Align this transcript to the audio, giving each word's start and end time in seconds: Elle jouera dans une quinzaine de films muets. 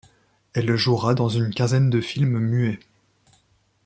Elle 0.55 0.75
jouera 0.77 1.13
dans 1.13 1.29
une 1.29 1.53
quinzaine 1.53 1.91
de 1.91 2.01
films 2.01 2.39
muets. 2.39 2.79